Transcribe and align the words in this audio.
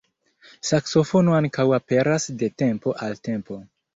Saksofono 0.69 1.35
ankaŭ 1.41 1.67
aperas 1.77 2.27
de 2.39 2.51
tempo 2.63 2.97
al 3.09 3.17
tempo. 3.29 3.59